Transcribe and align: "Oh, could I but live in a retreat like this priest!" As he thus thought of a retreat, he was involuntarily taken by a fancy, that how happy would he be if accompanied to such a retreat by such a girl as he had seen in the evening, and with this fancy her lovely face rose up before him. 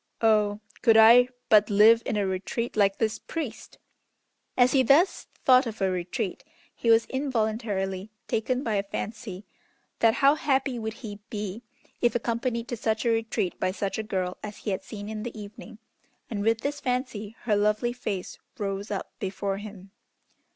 "Oh, 0.23 0.61
could 0.81 0.97
I 0.97 1.27
but 1.47 1.69
live 1.69 2.01
in 2.07 2.17
a 2.17 2.25
retreat 2.25 2.75
like 2.75 2.97
this 2.97 3.19
priest!" 3.19 3.77
As 4.57 4.71
he 4.71 4.81
thus 4.81 5.27
thought 5.45 5.67
of 5.67 5.79
a 5.79 5.91
retreat, 5.91 6.43
he 6.73 6.89
was 6.89 7.05
involuntarily 7.05 8.09
taken 8.27 8.63
by 8.63 8.77
a 8.77 8.81
fancy, 8.89 9.45
that 9.99 10.15
how 10.15 10.33
happy 10.33 10.79
would 10.79 10.95
he 11.05 11.19
be 11.29 11.61
if 12.01 12.15
accompanied 12.15 12.67
to 12.69 12.75
such 12.77 13.05
a 13.05 13.09
retreat 13.09 13.59
by 13.59 13.69
such 13.69 13.99
a 13.99 14.01
girl 14.01 14.37
as 14.41 14.57
he 14.57 14.71
had 14.71 14.81
seen 14.81 15.07
in 15.07 15.21
the 15.21 15.39
evening, 15.39 15.77
and 16.31 16.41
with 16.41 16.61
this 16.61 16.79
fancy 16.79 17.35
her 17.41 17.55
lovely 17.55 17.93
face 17.93 18.39
rose 18.57 18.89
up 18.89 19.11
before 19.19 19.57
him. 19.57 19.91